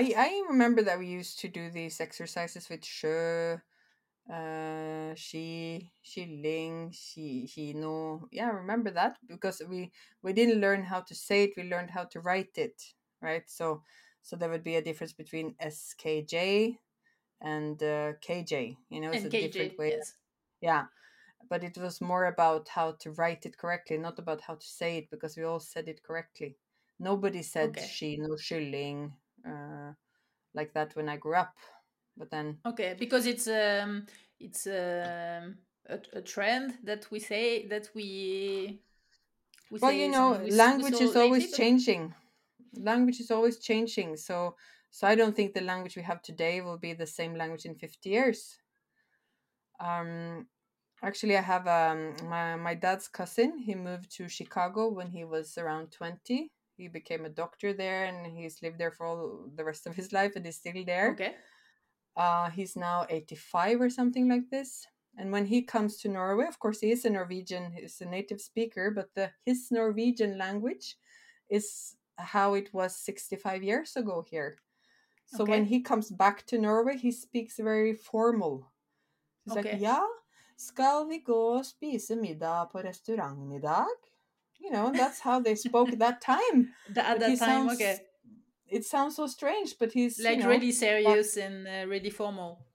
i 0.01 0.03
i 0.17 0.31
remember 0.49 0.83
that 0.83 0.99
we 0.99 1.07
used 1.07 1.39
to 1.41 1.49
do 1.49 1.71
these 1.71 2.01
exercises 2.01 2.69
with 2.69 2.83
sjø 2.83 3.61
uh 4.31 5.15
she 5.15 5.91
ling, 6.45 6.91
she 6.93 7.47
he 7.47 7.73
no 7.75 8.29
yeah 8.31 8.47
I 8.49 8.51
remember 8.65 8.91
that 8.91 9.19
because 9.27 9.63
we 9.69 9.93
we 10.23 10.33
didn't 10.33 10.61
learn 10.61 10.83
how 10.85 11.01
to 11.01 11.15
say 11.15 11.45
it 11.45 11.57
we 11.57 11.65
learned 11.65 11.91
how 11.91 12.05
to 12.05 12.21
write 12.21 12.57
it 12.59 12.79
right? 13.23 13.49
So 13.49 13.83
so 14.23 14.37
there 14.37 14.51
would 14.51 14.65
be 14.65 14.77
a 14.77 14.83
difference 14.83 15.13
between 15.15 15.55
SKJ 15.61 16.79
and 17.41 17.83
uh, 17.83 18.13
KJ. 18.21 18.77
You 18.91 19.01
know, 19.01 19.13
it's 19.13 19.25
And 19.25 19.25
a 19.25 19.31
KJ, 19.31 19.59
different 19.59 19.79
way. 19.79 19.91
yes. 19.91 20.15
Yeah, 20.61 20.87
but 21.49 21.65
it 21.65 21.77
was 21.79 22.01
more 22.01 22.27
about 22.27 22.69
how 22.69 22.93
to 23.01 23.13
write 23.13 23.47
it 23.47 23.59
correctly, 23.59 23.99
not 23.99 24.19
about 24.19 24.43
how 24.43 24.55
to 24.57 24.67
say 24.67 24.99
it, 24.99 25.11
because 25.11 25.37
we 25.37 25.45
all 25.45 25.61
said 25.61 25.89
it 25.89 26.03
correctly. 26.03 26.57
Nobody 26.99 27.43
said 27.43 27.79
Okay. 27.79 27.81
skin 27.81 28.25
or 28.31 28.37
kylling 28.37 29.13
uh, 29.49 29.95
like 30.55 30.73
that 30.75 30.95
when 30.97 31.09
I 31.09 31.17
grew 31.17 31.35
up. 31.37 31.57
But 32.17 32.31
then, 32.31 32.59
Okay, 32.67 32.95
because 32.99 33.27
it's 33.27 33.47
um 33.49 34.07
it's 34.41 34.67
um 34.67 35.59
a, 35.87 35.99
a 36.13 36.23
trend 36.23 36.79
that 36.85 37.11
we 37.11 37.19
say 37.21 37.67
that 37.69 37.89
we 37.95 38.83
we 39.71 39.79
well, 39.81 39.91
say 39.91 39.99
you 40.05 40.09
know, 40.09 40.33
some 40.33 40.43
we, 40.43 40.49
s- 40.49 40.69
we 40.83 40.91
language 40.91 41.01
is 41.01 41.15
lately, 41.15 41.21
always 41.23 41.51
but 41.51 41.59
changing. 41.59 42.15
Language 42.75 43.21
is 43.21 43.31
always 43.31 43.59
changing. 43.59 44.17
So, 44.17 44.57
so 44.91 45.07
I 45.07 45.15
don't 45.15 45.35
think 45.37 45.55
the 45.55 45.61
language 45.63 45.97
we 45.97 46.03
have 46.03 46.23
today 46.23 46.61
will 46.61 46.79
be 46.79 46.95
the 46.95 47.07
same 47.07 47.35
language 47.35 47.65
in 47.67 47.75
fifty 47.77 48.11
years. 48.11 48.59
Um, 49.81 50.49
actually, 51.03 51.37
I 51.37 51.43
have 51.43 51.67
um 51.69 52.17
my 52.29 52.57
my 52.57 52.75
dad's 52.75 53.09
cousin. 53.09 53.59
He 53.59 53.75
moved 53.75 54.11
to 54.17 54.29
Chicago 54.29 54.89
when 54.89 55.11
he 55.11 55.25
was 55.25 55.57
around 55.59 55.93
twenty. 55.93 56.53
He 56.79 56.89
became 56.89 57.25
a 57.25 57.29
doctor 57.29 57.75
there, 57.75 58.05
and 58.05 58.27
he's 58.27 58.63
lived 58.63 58.79
there 58.79 58.91
for 58.91 59.07
all 59.07 59.51
the 59.55 59.65
rest 59.65 59.87
of 59.87 59.95
his 59.95 60.13
life, 60.19 60.33
and 60.37 60.47
is 60.47 60.57
still 60.57 60.85
there. 60.87 61.11
okay. 61.13 61.35
Uh, 62.17 62.51
he's 62.51 62.75
now 62.75 63.07
85 63.09 63.81
or 63.81 63.91
something 63.91 64.29
like 64.29 64.51
this. 64.51 64.87
And 65.19 65.31
when 65.31 65.47
he 65.47 65.63
comes 65.63 65.99
to 65.99 66.09
Norway, 66.09 66.47
of 66.47 66.59
course, 66.59 66.81
he 66.81 66.91
is 66.91 67.05
a 67.05 67.11
Norwegian, 67.11 67.73
he's 67.73 68.01
a 68.01 68.07
native 68.07 68.41
speaker, 68.41 68.91
but 68.91 69.09
the, 69.15 69.31
his 69.45 69.69
Norwegian 69.71 70.39
language 70.39 70.97
is 71.49 71.97
how 72.17 72.55
it 72.55 72.73
was 72.73 72.97
65 72.97 73.63
years 73.63 73.97
ago 73.97 74.25
here. 74.29 74.57
So 75.27 75.45
when 75.45 75.67
he 75.67 75.81
comes 75.81 76.11
back 76.11 76.47
to 76.47 76.59
Norway, 76.59 76.97
he 76.97 77.13
speaks 77.13 77.59
very 77.59 77.95
formal. 77.95 78.73
He's 79.45 79.55
like, 79.55 79.77
yeah 79.79 80.07
skal 80.59 81.07
vi 81.09 81.19
gå 81.19 81.39
og 81.57 81.67
spise 81.67 82.17
middag 82.19 82.71
på 82.73 82.83
restauranten 82.83 83.53
i 83.53 83.61
dag? 83.63 84.09
You 84.59 84.71
know, 84.71 84.95
that's 84.95 85.21
how 85.21 85.41
they 85.41 85.55
spoke 85.55 85.93
at 85.93 85.99
that 86.01 86.21
time. 86.21 86.75
Th- 86.95 87.07
at 87.07 87.19
But 87.19 87.21
that 87.21 87.37
time, 87.39 87.69
sounds, 87.69 87.71
okay. 87.71 88.07
it 88.67 88.85
sounds 88.87 89.17
so 89.17 89.27
strange, 89.27 89.79
but 89.79 89.93
he's, 89.93 90.29
Like 90.29 90.37
you 90.37 90.43
know, 90.43 90.49
really 90.49 90.73
serious 90.73 91.39
and 91.39 91.67
uh, 91.67 91.87
really 91.89 92.11
formal. 92.11 92.67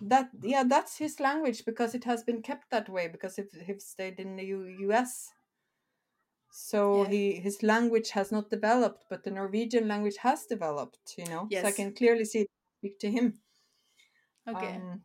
that 0.00 0.30
yeah 0.42 0.62
that's 0.64 0.96
his 0.98 1.20
language 1.20 1.64
because 1.64 1.94
it 1.94 2.04
has 2.04 2.22
been 2.22 2.42
kept 2.42 2.70
that 2.70 2.88
way 2.88 3.08
because 3.08 3.38
if 3.38 3.50
he 3.52 3.78
stayed 3.78 4.18
in 4.18 4.36
the 4.36 4.44
U- 4.44 4.92
us 4.92 5.32
so 6.52 7.02
Yeah. 7.02 7.04
he 7.04 7.36
his 7.40 7.62
language 7.62 8.10
has 8.10 8.30
not 8.32 8.50
developed 8.50 9.04
but 9.08 9.22
the 9.24 9.30
norwegian 9.30 9.86
language 9.88 10.16
has 10.18 10.46
developed 10.46 11.14
you 11.16 11.26
know 11.26 11.48
so 11.52 11.66
i 11.68 11.72
can 11.72 11.94
clearly 11.94 12.24
see 12.24 12.46
speak 12.78 12.98
to 12.98 13.10
him 13.10 13.40
Okay. 14.46 14.84
um 14.84 15.04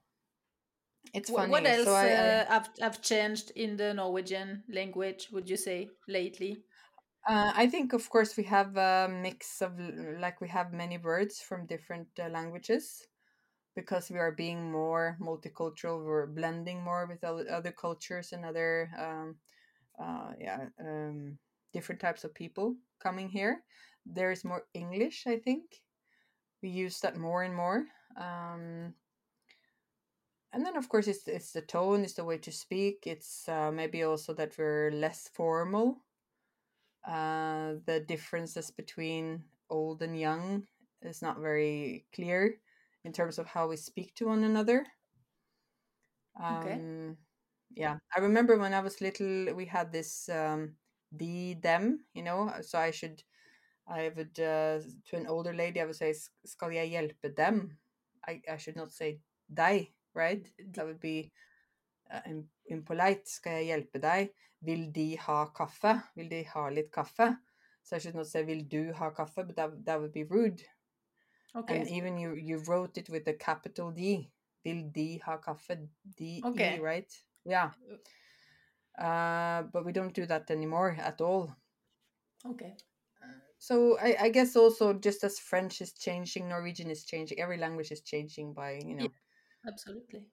it's 1.16 1.30
funny 1.30 1.52
what 1.52 1.66
else 1.66 1.86
so 1.86 1.94
I, 1.94 2.12
uh, 2.12 2.46
have 2.48 2.70
have 2.80 3.02
changed 3.02 3.52
in 3.56 3.78
the 3.78 3.94
Norwegian 3.94 4.64
language? 4.70 5.30
Would 5.32 5.50
you 5.50 5.58
say 5.58 5.90
lately? 6.08 6.64
uh, 7.28 7.52
I 7.56 7.68
think, 7.68 7.94
of 7.94 8.08
course, 8.10 8.38
we 8.38 8.44
have 8.44 8.78
a 8.78 9.10
mix 9.10 9.62
of 9.62 9.80
like 10.20 10.42
we 10.42 10.48
have 10.50 10.74
many 10.74 10.98
words 10.98 11.40
from 11.40 11.66
different 11.66 12.08
uh, 12.20 12.30
languages 12.30 13.08
because 13.76 14.12
we 14.12 14.20
are 14.20 14.32
being 14.32 14.72
more 14.72 15.18
multicultural. 15.20 16.06
We're 16.06 16.28
blending 16.28 16.84
more 16.84 17.08
with 17.08 17.24
other 17.24 17.72
cultures 17.72 18.32
and 18.32 18.46
other, 18.46 18.90
um, 18.98 19.36
uh, 20.00 20.34
yeah, 20.40 20.66
um, 20.80 21.38
different 21.74 22.00
types 22.00 22.24
of 22.24 22.34
people 22.34 22.76
coming 23.02 23.28
here. 23.28 23.64
There 24.06 24.32
is 24.32 24.46
more 24.46 24.64
English, 24.74 25.26
I 25.28 25.38
think. 25.38 25.64
We 26.62 26.70
use 26.70 27.00
that 27.00 27.18
more 27.18 27.44
and 27.44 27.56
more. 27.56 27.86
Um, 28.18 28.94
and 30.56 30.66
then, 30.66 30.78
of 30.78 30.90
course, 30.90 31.08
it's 31.08 31.28
it's 31.28 31.54
the 31.54 31.62
tone, 31.62 32.04
it's 32.04 32.16
the 32.16 32.26
way 32.26 32.40
to 32.40 32.52
speak. 32.52 33.06
It's 33.08 33.48
uh, 33.50 33.72
maybe 33.72 34.04
also 34.04 34.34
that 34.36 34.58
we're 34.58 34.92
less 34.92 35.28
formal 35.30 36.06
uh, 37.06 37.76
the 37.86 38.00
differences 38.08 38.72
between 38.72 39.50
old 39.70 40.02
and 40.02 40.20
young 40.20 40.68
is 41.02 41.22
not 41.22 41.40
very 41.40 42.08
clear 42.14 42.62
in 43.04 43.14
terms 43.14 43.38
of 43.38 43.48
how 43.48 43.68
we 43.68 43.78
speak 43.78 44.16
to 44.16 44.28
one 44.28 44.44
another. 44.44 44.86
Okay. 46.50 46.80
Um, 46.80 47.18
yeah, 47.72 48.00
I 48.16 48.20
remember 48.20 48.58
when 48.58 48.74
I 48.74 48.82
was 48.82 49.02
little, 49.02 49.54
we 49.56 49.66
had 49.66 49.92
this 49.92 50.30
um, 50.30 50.78
the 51.12 51.56
them, 51.56 52.06
you 52.14 52.24
know. 52.24 52.54
So 52.62 52.80
I 52.80 52.92
should, 52.92 53.24
I 53.88 54.10
would 54.10 54.40
uh, 54.40 54.82
to 55.08 55.18
an 55.18 55.28
older 55.28 55.54
lady, 55.54 55.82
I 55.82 55.86
would 55.86 55.96
say, 55.98 56.12
"S- 56.12 56.32
"Skal 56.46 56.72
jeg 56.74 56.90
hjelpe 56.92 57.36
dem?" 57.36 57.80
I 58.28 58.42
I 58.50 58.58
should 58.58 58.78
not 58.78 58.92
say 58.92 59.22
deg, 59.54 59.94
right? 60.16 60.48
That 60.74 60.86
would 60.86 61.00
be 61.00 61.32
uh, 62.12 62.22
im- 62.26 62.50
impolite. 62.70 63.28
Skal 63.30 63.52
jeg 63.60 63.66
hjelpe 63.66 64.02
deg? 64.02 64.32
Vil 64.62 64.92
de 64.96 65.18
ha 65.18 65.46
kaffe? 65.46 66.02
Vil 66.16 66.30
de 66.30 66.44
ha 66.54 66.70
litt 66.70 66.92
kaffe? 66.92 67.36
So 67.84 67.96
I 67.96 68.00
should 68.00 68.16
not 68.16 68.28
say 68.28 68.44
vil 68.44 68.64
du 68.66 68.94
ha 68.94 69.12
kaffe, 69.12 69.46
but 69.46 69.56
that, 69.56 69.86
that 69.86 70.00
would 70.02 70.12
be 70.14 70.24
rude. 70.24 70.64
Okay. 71.56 71.78
And 71.80 71.88
even 71.90 72.18
you 72.18 72.34
you 72.36 72.58
wrote 72.68 72.98
it 72.98 73.10
with 73.10 73.28
a 73.28 73.34
capital 73.34 73.92
D. 73.92 74.32
Vil 74.64 74.90
de 74.92 75.22
ha 75.26 75.38
kaffe? 75.38 75.78
D 76.18 76.26
E, 76.26 76.42
Okay. 76.46 76.80
right? 76.80 77.12
Yeah. 77.46 77.72
Uh, 78.98 79.64
but 79.74 79.86
we 79.86 79.92
don't 79.92 80.14
do 80.14 80.26
that 80.26 80.50
anymore 80.50 80.98
at 81.00 81.22
all. 81.22 81.56
Okay. 82.46 82.76
So 83.58 83.98
I, 83.98 84.16
I 84.22 84.30
guess 84.30 84.56
also 84.56 84.94
just 84.94 85.24
as 85.24 85.40
French 85.40 85.82
is 85.82 85.94
changing, 85.94 86.50
Norwegian 86.50 86.90
is 86.92 87.04
changing, 87.06 87.40
every 87.40 87.58
language 87.58 87.92
is 87.92 88.02
changing 88.02 88.54
by 88.54 88.80
you 88.86 88.96
know 88.96 89.04
Yeah. 89.04 89.10
Absolutely. 89.68 90.28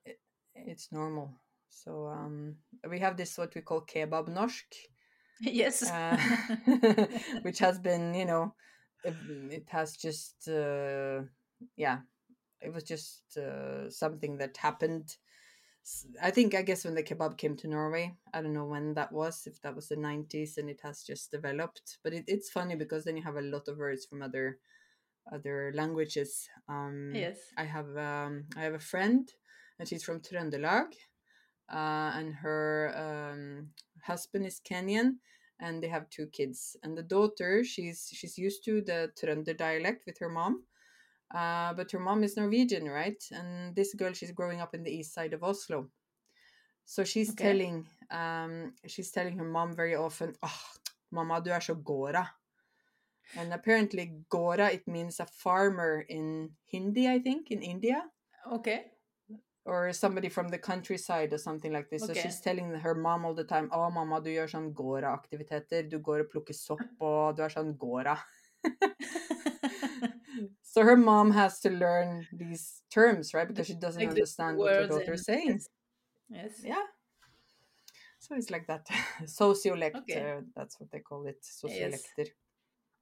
it's 0.55 0.91
normal. 0.91 1.33
So 1.69 2.07
um, 2.07 2.55
we 2.89 2.99
have 2.99 3.17
this 3.17 3.37
what 3.37 3.55
we 3.55 3.61
call 3.61 3.81
kebab 3.81 4.29
norsk, 4.29 4.69
yes. 5.41 5.83
uh, 5.83 6.17
which 7.41 7.59
has 7.59 7.79
been 7.79 8.13
you 8.13 8.25
know 8.25 8.53
it, 9.03 9.15
it 9.49 9.69
has 9.69 9.95
just 9.95 10.47
uh, 10.47 11.21
yeah 11.75 11.99
it 12.61 12.73
was 12.73 12.83
just 12.83 13.37
uh, 13.37 13.89
something 13.89 14.37
that 14.37 14.55
happened 14.57 15.17
I 16.21 16.31
think 16.31 16.55
i 16.55 16.61
guess 16.61 16.85
when 16.85 16.95
the 16.95 17.03
kebab 17.03 17.37
came 17.37 17.57
to 17.57 17.67
norway 17.67 18.15
i 18.33 18.41
don't 18.41 18.53
know 18.53 18.65
when 18.65 18.93
that 18.93 19.11
was 19.11 19.45
if 19.45 19.61
that 19.61 19.75
was 19.75 19.89
the 19.89 19.97
90s 19.97 20.57
and 20.57 20.69
it 20.69 20.79
has 20.81 21.03
just 21.03 21.29
developed 21.31 21.97
but 22.03 22.13
it, 22.13 22.23
it's 22.27 22.49
funny 22.49 22.75
because 22.75 23.03
then 23.03 23.17
you 23.17 23.23
have 23.23 23.35
a 23.35 23.41
lot 23.41 23.67
of 23.67 23.77
words 23.77 24.05
from 24.05 24.21
other 24.21 24.59
other 25.31 25.71
languages 25.75 26.49
um 26.67 27.11
yes. 27.13 27.37
i 27.57 27.63
have 27.63 27.95
um 27.97 28.43
i 28.57 28.61
have 28.61 28.73
a 28.73 28.79
friend 28.79 29.31
and 29.79 29.87
she's 29.87 30.03
from 30.03 30.19
Trøndelag 30.19 30.93
uh, 31.71 32.11
and 32.15 32.33
her 32.35 32.93
um, 32.95 33.69
husband 34.03 34.45
is 34.45 34.59
Kenyan, 34.59 35.15
and 35.59 35.81
they 35.81 35.87
have 35.87 36.09
two 36.09 36.27
kids. 36.27 36.75
And 36.83 36.97
the 36.97 37.03
daughter, 37.03 37.63
she's 37.63 38.09
she's 38.13 38.37
used 38.37 38.63
to 38.65 38.81
the 38.81 39.11
Trønder 39.19 39.57
dialect 39.57 40.05
with 40.05 40.17
her 40.19 40.29
mom, 40.29 40.63
uh, 41.33 41.73
but 41.73 41.91
her 41.91 41.99
mom 41.99 42.23
is 42.23 42.37
Norwegian, 42.37 42.85
right? 42.87 43.21
And 43.31 43.75
this 43.75 43.93
girl, 43.93 44.13
she's 44.13 44.31
growing 44.31 44.61
up 44.61 44.75
in 44.75 44.83
the 44.83 44.91
east 44.91 45.13
side 45.13 45.33
of 45.33 45.43
Oslo, 45.43 45.89
so 46.85 47.03
she's 47.03 47.31
Okay. 47.31 47.43
telling 47.43 47.85
um, 48.11 48.73
she's 48.85 49.11
telling 49.11 49.37
her 49.37 49.45
mom 49.45 49.75
very 49.75 49.95
often, 49.95 50.35
"Oh, 50.43 50.61
mamma, 51.11 51.41
du 51.41 51.51
er 51.51 51.61
så 51.61 51.75
gåra." 51.75 52.27
And 53.37 53.53
apparently, 53.53 54.13
gora 54.29 54.67
it 54.71 54.87
means 54.87 55.19
a 55.19 55.25
farmer 55.25 56.05
in 56.07 56.51
Hindi, 56.65 57.07
I 57.09 57.19
think, 57.19 57.51
in 57.51 57.61
India 57.61 58.03
Okay. 58.51 58.91
or 59.65 59.93
somebody 59.93 60.27
from 60.29 60.49
the 60.49 60.57
countryside 60.57 61.31
or 61.33 61.37
something 61.37 61.71
like 61.71 61.89
this. 61.89 62.03
Okay. 62.03 62.13
So 62.13 62.19
she's 62.21 62.41
telling 62.41 62.73
her 62.75 62.93
mom 62.95 63.25
all 63.25 63.33
the 63.33 63.45
time, 63.45 63.69
å 63.71 63.89
mamma, 63.91 64.19
du 64.21 64.29
gjør 64.29 64.49
sånn 64.51 64.73
gåra-aktiviteter, 64.75 65.89
du 65.89 65.99
går 65.99 66.25
og 66.25 66.29
plukker 66.33 66.53
sopp, 66.53 66.83
og 66.99 67.37
du 67.37 67.43
er 67.43 67.49
sånn 67.49 67.77
Gora. 67.77 68.17
so 70.61 70.81
her 70.83 70.97
mom 70.97 71.31
has 71.31 71.59
to 71.61 71.69
learn 71.69 72.27
these 72.33 72.81
terms, 72.89 73.33
right? 73.33 73.47
Because 73.47 73.67
she 73.67 73.75
doesn't 73.75 74.01
Like 74.01 74.09
understand 74.09 74.57
what 74.57 74.75
her 74.75 74.87
daughter 74.87 75.13
is 75.13 75.25
saying. 75.25 75.47
yes. 75.49 75.69
Yes. 76.29 76.51
Yeah. 76.63 76.83
So 78.19 78.35
it's 78.35 78.49
like 78.49 78.67
that. 78.67 78.87
Sociolect, 79.25 79.95
Okay. 79.97 80.31
uh, 80.37 80.41
that's 80.55 80.79
what 80.79 80.89
they 80.91 80.99
call 80.99 81.25
it. 81.27 81.41
Sociolekter. 81.43 82.27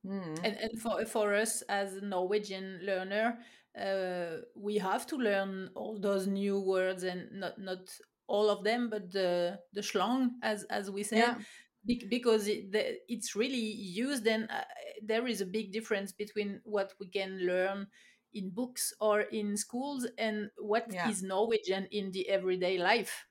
Mm. 0.05 0.35
And, 0.43 0.57
and 0.57 0.81
for, 0.81 1.05
for 1.05 1.33
us 1.35 1.61
as 1.63 1.95
a 1.95 2.01
Norwegian 2.01 2.79
learner, 2.83 3.39
uh, 3.77 4.41
we 4.55 4.77
have 4.77 5.05
to 5.07 5.15
learn 5.15 5.69
all 5.75 5.99
those 5.99 6.27
new 6.27 6.59
words 6.59 7.03
and 7.03 7.31
not 7.39 7.59
not 7.59 7.97
all 8.27 8.49
of 8.49 8.63
them, 8.63 8.89
but 8.89 9.11
the 9.11 9.59
the 9.73 9.83
slang, 9.83 10.39
as 10.41 10.63
as 10.65 10.89
we 10.91 11.03
say, 11.03 11.25
Yeah. 11.25 11.39
bec- 11.85 12.09
because 12.09 12.47
it, 12.47 12.71
the, 12.71 12.99
it's 13.07 13.35
really 13.35 13.57
used. 13.57 14.25
And 14.27 14.49
uh, 14.49 14.63
there 15.03 15.27
is 15.27 15.41
a 15.41 15.45
big 15.45 15.71
difference 15.71 16.11
between 16.11 16.61
what 16.65 16.93
we 16.99 17.07
can 17.07 17.39
learn 17.45 17.87
in 18.33 18.49
books 18.49 18.93
or 18.99 19.21
in 19.21 19.55
schools 19.57 20.07
and 20.17 20.49
what 20.57 20.95
is 21.03 21.21
Yeah. 21.21 21.23
Norwegian 21.23 21.87
in 21.91 22.11
the 22.11 22.29
everyday 22.29 22.77
life. 22.77 23.27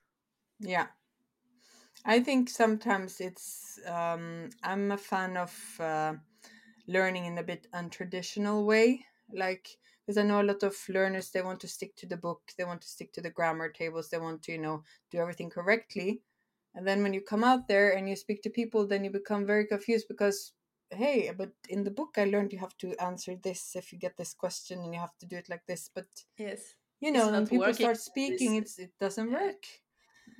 Yeah. 0.59 0.87
I 2.05 2.19
think 2.19 2.49
sometimes 2.49 3.19
it's 3.21 3.79
um 3.85 4.49
I'm 4.63 4.91
a 4.91 4.97
fan 4.97 5.37
of 5.37 5.53
uh, 5.79 6.15
learning 6.91 7.25
in 7.25 7.37
a 7.37 7.43
bit 7.43 7.67
untraditional 7.73 8.65
way 8.65 9.05
like 9.33 9.77
because 10.05 10.17
i 10.17 10.23
know 10.23 10.41
a 10.41 10.43
lot 10.43 10.63
of 10.63 10.75
learners 10.89 11.29
they 11.29 11.41
want 11.41 11.59
to 11.59 11.67
stick 11.67 11.95
to 11.95 12.05
the 12.05 12.17
book 12.17 12.41
they 12.57 12.63
want 12.63 12.81
to 12.81 12.87
stick 12.87 13.13
to 13.13 13.21
the 13.21 13.29
grammar 13.29 13.69
tables 13.69 14.09
they 14.09 14.17
want 14.17 14.41
to 14.43 14.51
you 14.51 14.57
know 14.57 14.83
do 15.11 15.17
everything 15.17 15.49
correctly. 15.49 16.21
And 16.73 16.87
then 16.87 17.03
when 17.03 17.13
you 17.13 17.19
come 17.19 17.43
out 17.43 17.67
there 17.67 17.91
and 17.97 18.07
you 18.07 18.15
speak 18.15 18.41
to 18.43 18.49
people 18.49 18.87
then 18.87 19.03
you 19.03 19.11
become 19.11 19.45
very 19.45 19.65
confused 19.65 20.07
because 20.07 20.53
hey 20.89 21.31
but 21.37 21.51
in 21.67 21.83
the 21.83 21.91
book 21.91 22.15
i 22.17 22.23
learned 22.25 22.53
you 22.53 22.59
have 22.59 22.77
to 22.77 22.95
answer 23.01 23.35
this 23.43 23.75
if 23.75 23.91
you 23.91 23.99
get 23.99 24.15
this 24.17 24.33
question 24.33 24.79
and 24.79 24.93
you 24.93 24.99
have 24.99 25.17
to 25.19 25.25
do 25.25 25.35
it 25.35 25.49
like 25.49 25.65
this. 25.67 25.89
But 25.93 26.07
yes. 26.37 26.75
you 27.01 27.11
know 27.11 27.29
when 27.29 27.45
people 27.45 27.73
start 27.73 27.97
speaking 27.97 28.55
it's 28.55 28.79
it 28.79 28.91
doesn't 28.99 29.31
yeah. 29.31 29.41
work. 29.41 29.63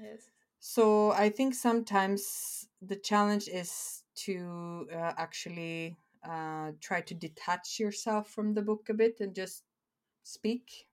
Yes. 0.02 0.22
So 0.60 1.12
i 1.12 1.30
think 1.30 1.54
sometimes 1.54 2.68
the 2.82 2.96
challenge 2.96 3.48
is 3.48 4.04
to 4.16 4.88
uh, 4.94 5.14
actually 5.18 5.98
uh, 6.24 6.72
try 6.80 7.02
to 7.02 7.14
detach 7.14 7.80
yourself 7.80 8.30
from 8.30 8.54
the 8.54 8.62
book 8.62 8.90
a 8.90 8.94
bit 8.94 9.20
and 9.20 9.36
just 9.36 9.64
speak. 10.24 10.88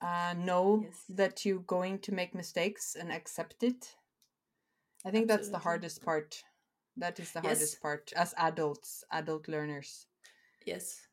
Uh, 0.00 0.34
know 0.36 0.82
yes. 0.84 1.04
that 1.08 1.44
you're 1.44 1.60
going 1.60 1.98
to 2.00 2.12
make 2.12 2.34
mistakes 2.34 2.96
and 2.98 3.12
accept 3.12 3.62
it. 3.62 3.94
I 5.04 5.10
think 5.10 5.24
Absolutely. 5.24 5.36
that's 5.36 5.48
the 5.50 5.58
hardest 5.58 6.04
part. 6.04 6.42
That 6.96 7.20
is 7.20 7.32
the 7.32 7.40
yes. 7.42 7.46
hardest 7.46 7.82
part 7.82 8.12
as 8.16 8.34
adults 8.36 9.04
adult 9.12 9.48
learners. 9.48 10.06
Yes. 10.66 11.06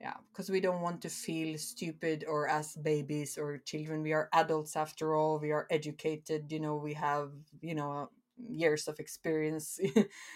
Yeah 0.00 0.14
because 0.32 0.48
we 0.48 0.60
don't 0.60 0.80
want 0.80 1.02
to 1.02 1.10
feel 1.10 1.58
stupid 1.58 2.24
or 2.26 2.48
as 2.48 2.74
babies 2.76 3.36
or 3.36 3.58
children. 3.58 4.02
We 4.02 4.12
are 4.12 4.30
adults 4.32 4.74
after 4.74 5.14
all. 5.14 5.38
We 5.38 5.50
are 5.52 5.66
educated. 5.70 6.50
You 6.50 6.60
know 6.60 6.76
we 6.76 6.94
have 6.94 7.32
you 7.60 7.74
know 7.74 8.08
years 8.48 8.88
of 8.88 8.98
experience 8.98 9.78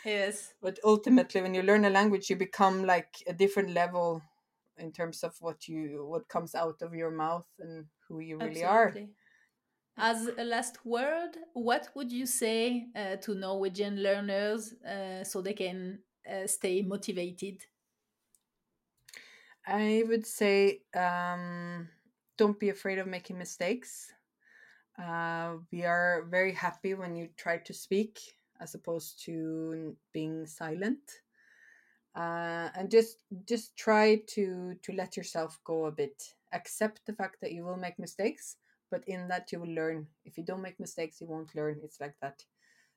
yes 0.04 0.54
but 0.62 0.78
ultimately 0.84 1.40
when 1.42 1.54
you 1.54 1.62
learn 1.62 1.84
a 1.84 1.90
language 1.90 2.30
you 2.30 2.36
become 2.36 2.84
like 2.84 3.22
a 3.26 3.32
different 3.32 3.70
level 3.70 4.22
in 4.78 4.92
terms 4.92 5.22
of 5.22 5.36
what 5.40 5.68
you 5.68 6.04
what 6.06 6.28
comes 6.28 6.54
out 6.54 6.82
of 6.82 6.94
your 6.94 7.10
mouth 7.10 7.46
and 7.58 7.86
who 8.08 8.20
you 8.20 8.38
really 8.38 8.64
Absolutely. 8.64 9.02
are 9.02 9.04
as 9.96 10.26
a 10.38 10.44
last 10.44 10.84
word 10.84 11.36
what 11.52 11.88
would 11.94 12.10
you 12.12 12.26
say 12.26 12.88
uh, 12.96 13.16
to 13.16 13.34
norwegian 13.34 14.02
learners 14.02 14.74
uh, 14.82 15.22
so 15.24 15.40
they 15.40 15.52
can 15.54 16.00
uh, 16.30 16.46
stay 16.46 16.82
motivated 16.82 17.64
I 19.66 20.04
would 20.06 20.26
say 20.26 20.82
um, 20.94 21.88
don't 22.36 22.58
be 22.58 22.68
afraid 22.68 22.98
of 22.98 23.06
making 23.06 23.38
mistakes. 23.38 24.12
Uh, 25.00 25.54
we 25.72 25.84
are 25.84 26.26
very 26.30 26.52
happy 26.52 26.94
when 26.94 27.16
you 27.16 27.28
try 27.36 27.58
to 27.58 27.74
speak 27.74 28.20
as 28.60 28.74
opposed 28.74 29.22
to 29.24 29.96
being 30.12 30.46
silent. 30.46 31.22
Uh, 32.14 32.68
and 32.76 32.90
just 32.90 33.18
just 33.44 33.76
try 33.76 34.22
to 34.28 34.74
to 34.82 34.92
let 34.92 35.16
yourself 35.16 35.58
go 35.64 35.86
a 35.86 35.92
bit. 35.92 36.34
Accept 36.52 37.00
the 37.06 37.12
fact 37.12 37.40
that 37.40 37.52
you 37.52 37.64
will 37.64 37.76
make 37.76 37.98
mistakes, 37.98 38.56
but 38.90 39.02
in 39.08 39.26
that 39.28 39.50
you 39.50 39.58
will 39.58 39.74
learn. 39.74 40.06
If 40.24 40.38
you 40.38 40.44
don't 40.44 40.62
make 40.62 40.78
mistakes, 40.78 41.20
you 41.20 41.26
won't 41.26 41.56
learn. 41.56 41.80
It's 41.82 42.00
like 42.00 42.14
that. 42.22 42.44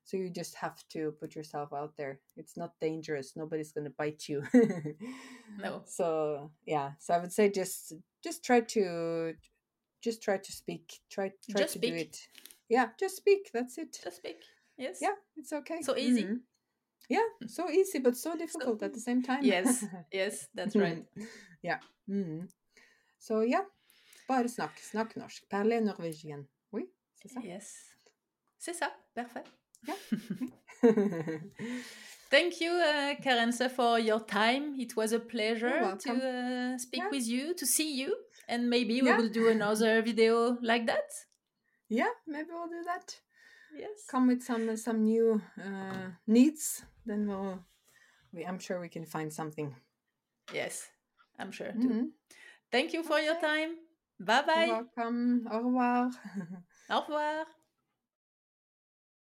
So 0.03 0.15
you 0.15 0.29
just 0.29 0.55
have 0.55 0.87
to 0.91 1.11
put 1.19 1.35
yourself 1.35 1.73
out 1.73 1.97
there. 1.97 2.21
It's 2.37 2.55
not 2.55 2.79
dangerous. 2.79 3.35
Nobody's 3.35 3.73
going 3.73 3.83
to 3.83 3.93
bite 3.97 4.29
you. 4.29 4.41
no. 5.59 5.81
So, 5.85 6.51
yeah. 6.65 6.91
So 6.99 7.13
I 7.13 7.19
would 7.19 7.33
say 7.33 7.49
just 7.49 7.91
just 8.23 8.45
try 8.45 8.61
to 8.61 9.33
just 10.01 10.21
try 10.21 10.37
to 10.37 10.51
speak. 10.51 10.99
Try 11.09 11.31
try 11.49 11.61
just 11.61 11.73
to 11.73 11.79
speak. 11.79 11.93
do 11.93 11.99
it. 11.99 12.17
Yeah, 12.69 12.87
just 12.99 13.17
speak. 13.17 13.49
That's 13.53 13.77
it. 13.77 13.99
Just 14.03 14.17
speak. 14.17 14.41
Yes. 14.77 14.99
Yeah, 15.01 15.15
it's 15.35 15.53
okay. 15.53 15.81
So 15.81 15.95
easy. 15.97 16.23
Mm-hmm. 16.23 16.35
Yeah, 17.09 17.27
so 17.47 17.69
easy 17.69 17.99
but 17.99 18.17
so 18.17 18.35
difficult 18.43 18.79
so, 18.79 18.85
at 18.85 18.93
the 18.93 18.99
same 18.99 19.23
time. 19.23 19.43
Yes. 19.43 19.85
Yes, 20.11 20.47
that's 20.53 20.75
right. 20.75 21.05
yeah. 21.63 21.79
Mm. 22.09 22.47
So 23.19 23.41
yeah. 23.41 23.63
Bare 24.27 24.47
snakk. 24.47 24.77
Snakk 24.79 25.15
norsk. 25.15 25.47
Parle 25.49 25.81
norvégien. 25.81 26.45
Oui, 26.71 26.89
c'est 27.15 27.29
ça. 27.29 27.41
Yes. 27.43 27.73
C'est 28.59 28.73
ça. 28.73 28.91
Parfait. 29.15 29.43
Yeah. 29.87 29.95
Thank 32.29 32.59
you, 32.59 32.71
uh, 32.71 33.15
Karense, 33.23 33.71
for 33.71 33.99
your 33.99 34.19
time. 34.19 34.75
It 34.77 34.97
was 34.97 35.13
a 35.13 35.19
pleasure 35.19 35.95
to 35.97 36.11
uh, 36.11 36.77
speak 36.77 37.03
yeah. 37.03 37.09
with 37.09 37.25
you, 37.25 37.53
to 37.53 37.65
see 37.65 37.93
you, 37.93 38.13
and 38.47 38.69
maybe 38.69 39.01
we 39.01 39.07
yeah. 39.07 39.17
will 39.17 39.29
do 39.29 39.49
another 39.49 40.01
video 40.01 40.57
like 40.61 40.85
that. 40.87 41.09
Yeah, 41.89 42.11
maybe 42.25 42.49
we'll 42.51 42.67
do 42.67 42.83
that. 42.85 43.15
Yes. 43.75 44.05
Come 44.09 44.27
with 44.27 44.43
some 44.43 44.75
some 44.77 45.03
new 45.03 45.41
uh, 45.59 46.11
needs, 46.25 46.83
then 47.05 47.27
we'll. 47.27 47.59
We, 48.33 48.45
I'm 48.45 48.59
sure 48.59 48.79
we 48.79 48.89
can 48.89 49.05
find 49.05 49.31
something. 49.31 49.75
Yes, 50.53 50.89
I'm 51.39 51.51
sure 51.51 51.71
too. 51.71 51.79
Mm 51.79 51.91
-hmm. 51.91 52.07
Thank 52.71 52.93
you 52.93 53.03
for 53.03 53.17
okay. 53.17 53.25
your 53.25 53.39
time. 53.39 53.75
Bye 54.19 54.43
bye. 54.45 54.65
You're 54.65 54.83
welcome. 54.83 55.47
Au 55.49 55.63
revoir. 55.63 56.11
Au 56.89 57.01
revoir. 57.01 57.56